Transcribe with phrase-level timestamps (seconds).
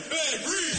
[0.00, 0.76] Rip and read.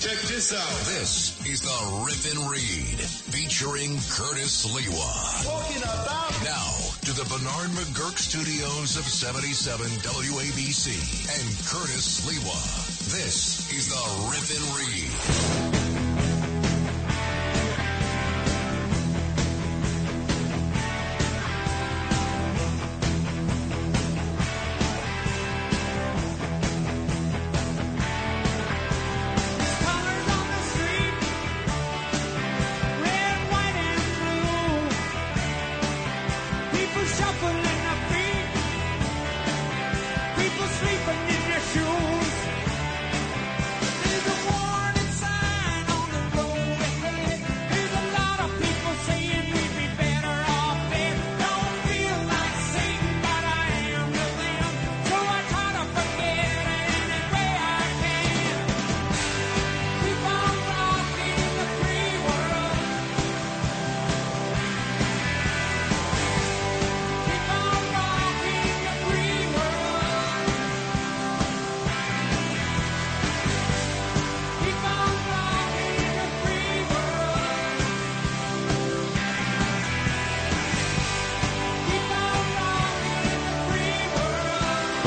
[0.00, 0.86] Check this out.
[0.90, 2.98] This is the Rip and Read
[3.30, 5.44] featuring Curtis Sliwa.
[5.44, 10.90] Talking about Now to the Bernard McGuirk studios of 77 WABC
[11.38, 12.58] and Curtis Sliwa.
[13.12, 15.39] This is the Rip and Read.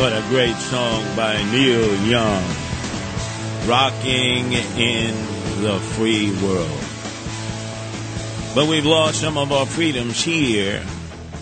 [0.03, 2.43] What a great song by Neil Young.
[3.65, 5.15] Rocking in
[5.61, 6.83] the free world.
[8.53, 10.83] But we've lost some of our freedoms here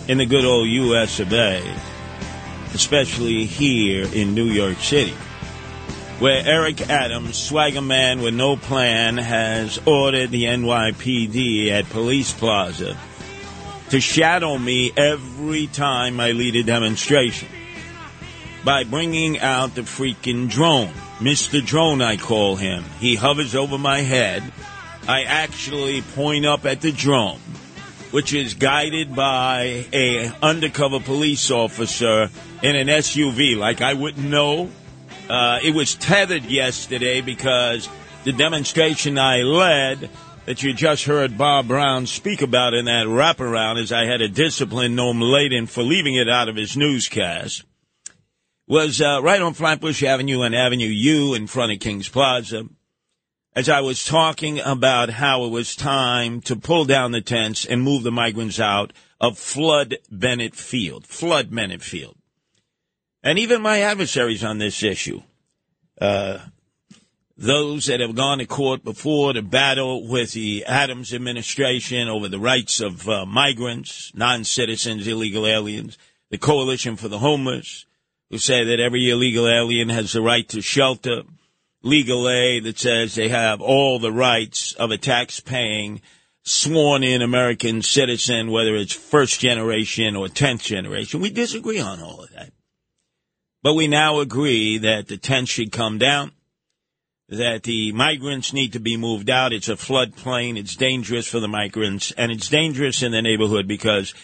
[0.06, 1.60] in the good old US of A,
[2.72, 5.16] especially here in New York City,
[6.20, 12.96] where Eric Adams, swagger man with no plan, has ordered the NYPD at Police Plaza
[13.88, 17.48] to shadow me every time I lead a demonstration
[18.64, 20.92] by bringing out the freaking drone.
[21.18, 21.64] Mr.
[21.64, 22.84] Drone, I call him.
[22.98, 24.42] He hovers over my head.
[25.08, 27.40] I actually point up at the drone,
[28.12, 32.30] which is guided by a undercover police officer
[32.62, 33.56] in an SUV.
[33.56, 34.70] Like I wouldn't know.
[35.28, 37.88] Uh, it was tethered yesterday because
[38.24, 40.10] the demonstration I led
[40.44, 44.28] that you just heard Bob Brown speak about in that wraparound is I had to
[44.28, 47.64] discipline Noam Laden for leaving it out of his newscast
[48.72, 52.64] was uh, right on Flatbush Avenue and Avenue U in front of Kings Plaza.
[53.54, 57.82] As I was talking about how it was time to pull down the tents and
[57.82, 62.16] move the migrants out of Floyd Bennett Field, Floyd Bennett Field.
[63.22, 65.20] And even my adversaries on this issue,
[66.00, 66.38] uh,
[67.36, 72.38] those that have gone to court before to battle with the Adams administration over the
[72.38, 75.98] rights of uh, migrants, non-citizens, illegal aliens,
[76.30, 77.84] the Coalition for the Homeless,
[78.32, 81.22] who say that every illegal alien has the right to shelter,
[81.82, 86.00] legal aid that says they have all the rights of a tax-paying,
[86.42, 91.20] sworn-in American citizen, whether it's first generation or tenth generation.
[91.20, 92.52] We disagree on all of that.
[93.62, 96.32] But we now agree that the tent should come down,
[97.28, 99.52] that the migrants need to be moved out.
[99.52, 100.56] It's a floodplain.
[100.56, 104.14] It's dangerous for the migrants, and it's dangerous in the neighborhood because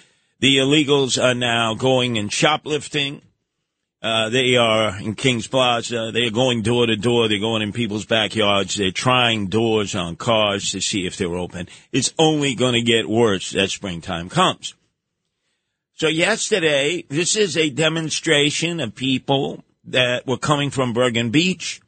[0.40, 3.20] the illegals are now going and shoplifting.
[4.00, 6.10] Uh, they are in Kings Plaza.
[6.12, 7.26] They are going door to door.
[7.26, 8.76] They're going in people's backyards.
[8.76, 11.68] They're trying doors on cars to see if they're open.
[11.90, 14.74] It's only going to get worse as springtime comes.
[15.94, 21.80] So yesterday, this is a demonstration of people that were coming from Bergen Beach,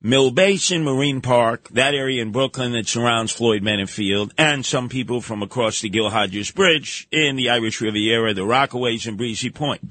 [0.00, 5.20] Mill Basin, Marine Park, that area in Brooklyn that surrounds Floyd Field, and some people
[5.20, 9.90] from across the Gil Hodges Bridge in the Irish Riviera, the Rockaways, and Breezy Point.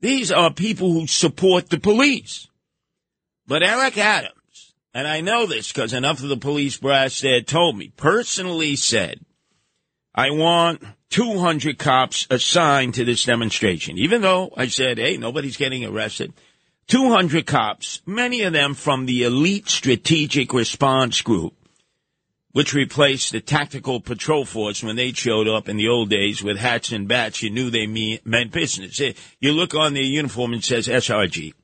[0.00, 2.48] These are people who support the police.
[3.46, 7.76] But Eric Adams, and I know this because enough of the police brass there told
[7.76, 9.20] me, personally said,
[10.14, 13.98] I want 200 cops assigned to this demonstration.
[13.98, 16.32] Even though I said, hey, nobody's getting arrested.
[16.88, 21.54] 200 cops, many of them from the elite strategic response group,
[22.52, 26.56] which replaced the tactical patrol force when they showed up in the old days with
[26.58, 27.42] hats and bats.
[27.42, 29.00] You knew they me- meant business.
[29.00, 31.54] Eh, You look on their uniform and says SRG.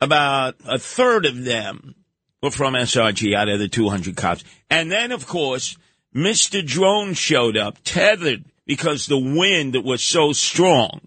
[0.00, 1.96] About a third of them
[2.42, 4.44] were from SRG out of the 200 cops.
[4.70, 5.76] And then, of course,
[6.14, 6.64] Mr.
[6.64, 11.00] Drone showed up tethered because the wind was so strong.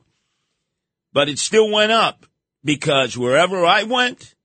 [1.13, 2.25] But it still went up
[2.63, 4.35] because wherever I went,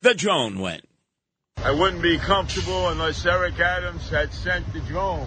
[0.00, 0.87] the drone went.
[1.64, 5.26] I wouldn't be comfortable unless Eric Adams had sent the drone.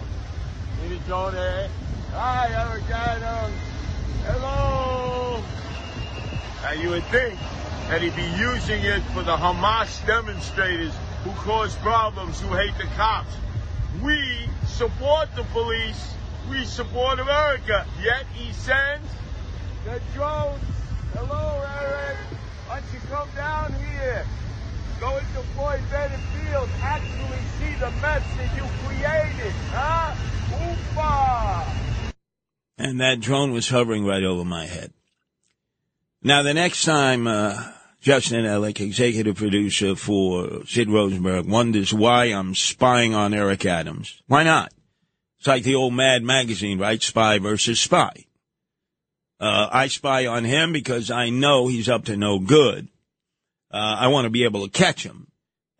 [0.80, 1.68] See the drone there?
[2.12, 3.54] Hi, Eric Adams.
[4.24, 5.42] Hello.
[6.62, 7.38] Now you would think
[7.88, 12.88] that he'd be using it for the Hamas demonstrators who cause problems, who hate the
[12.96, 13.34] cops.
[14.02, 16.14] We support the police.
[16.48, 17.86] We support America.
[18.02, 19.06] Yet he sends
[19.84, 20.58] the drone.
[21.12, 22.16] Hello, Eric.
[22.66, 24.24] Why don't you come down here?
[25.02, 26.68] Go into Floyd Bennett Field.
[26.80, 29.52] Actually see the mess that you created.
[29.72, 30.14] Huh?
[32.78, 34.92] And that drone was hovering right over my head.
[36.22, 42.54] Now, the next time uh, Justin Ellick, executive producer for Sid Rosenberg, wonders why I'm
[42.54, 44.72] spying on Eric Adams, why not?
[45.40, 47.02] It's like the old Mad magazine, right?
[47.02, 48.12] Spy versus spy.
[49.40, 52.86] Uh, I spy on him because I know he's up to no good.
[53.72, 55.28] Uh, I want to be able to catch him.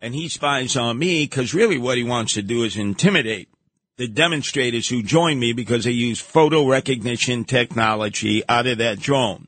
[0.01, 3.49] And he spies on me because really what he wants to do is intimidate
[3.97, 9.47] the demonstrators who join me because they use photo recognition technology out of that drone.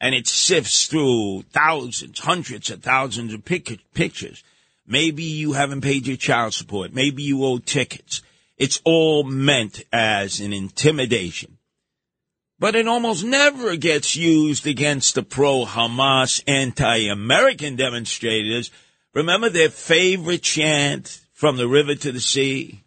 [0.00, 4.44] And it sifts through thousands, hundreds of thousands of pic- pictures.
[4.86, 6.92] Maybe you haven't paid your child support.
[6.92, 8.22] Maybe you owe tickets.
[8.56, 11.58] It's all meant as an intimidation.
[12.60, 18.70] But it almost never gets used against the pro Hamas anti American demonstrators.
[19.14, 22.84] Remember their favorite chant from the river to the sea?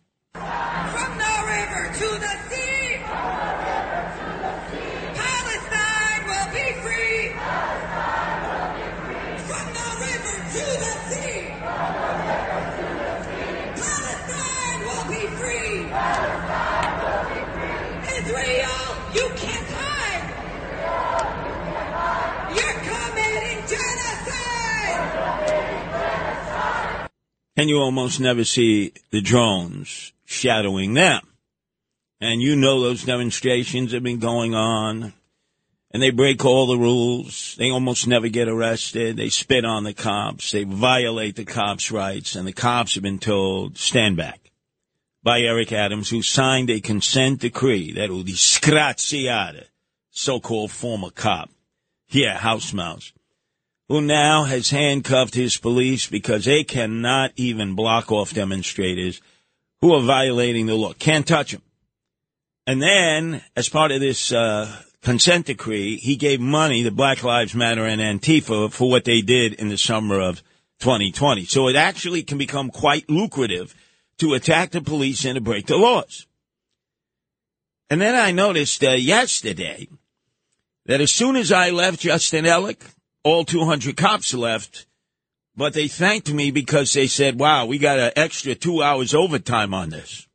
[27.56, 31.22] And you almost never see the drones shadowing them.
[32.20, 35.14] And you know those demonstrations have been going on,
[35.92, 37.56] and they break all the rules.
[37.60, 39.18] They almost never get arrested.
[39.18, 40.52] They spit on the cops.
[40.52, 44.40] They violate the cops' rights, and the cops have been told, stand back.
[45.22, 49.66] By Eric Adams, who signed a consent decree that will disgraziare,
[50.12, 51.50] so-called former cop.
[52.10, 53.14] Yeah, house mouse
[53.90, 59.22] who now has handcuffed his police because they cannot even block off demonstrators
[59.82, 60.94] who are violating the law.
[60.94, 61.62] Can't touch them.
[62.66, 67.54] And then, as part of this uh, consent decree, he gave money to Black Lives
[67.54, 70.42] Matter and Antifa for what they did in the summer of
[70.80, 71.46] 2020.
[71.46, 73.76] So it actually can become quite lucrative
[74.20, 76.26] to attack the police and to break the laws.
[77.90, 79.90] And then I noticed uh, yesterday
[80.86, 82.82] that as soon as I left Justin Ellick,
[83.24, 84.86] all 200 cops left,
[85.56, 89.74] but they thanked me because they said, wow, we got an extra two hours overtime
[89.74, 90.28] on this.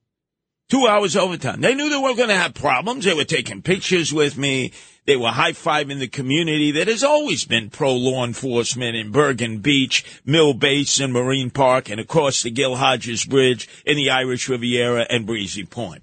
[0.68, 1.62] Two hours overtime.
[1.62, 3.04] They knew they were going to have problems.
[3.04, 4.72] They were taking pictures with me.
[5.06, 9.60] They were high fiving the community that has always been pro law enforcement in Bergen
[9.60, 15.06] Beach, Mill Basin, Marine Park, and across the Gil Hodges Bridge in the Irish Riviera
[15.08, 16.02] and Breezy Point.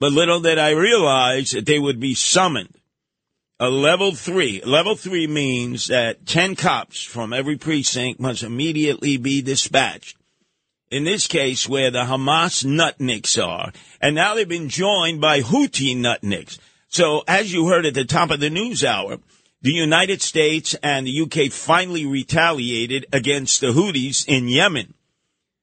[0.00, 2.74] But little did I realize that they would be summoned
[3.60, 4.60] a level three.
[4.62, 10.16] Level three means that 10 cops from every precinct must immediately be dispatched.
[10.90, 13.72] In this case, where the Hamas nutnicks are.
[14.00, 16.58] And now they've been joined by Houthi nutnicks.
[16.88, 19.18] So as you heard at the top of the news hour,
[19.62, 24.94] the United States and the UK finally retaliated against the Houthis in Yemen,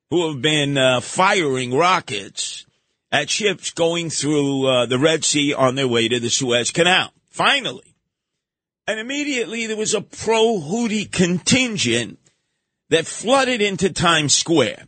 [0.09, 2.65] who have been uh, firing rockets
[3.11, 7.13] at ships going through uh, the Red Sea on their way to the Suez Canal.
[7.31, 7.95] Finally.
[8.87, 12.19] And immediately there was a pro Houthi contingent
[12.89, 14.85] that flooded into Times Square.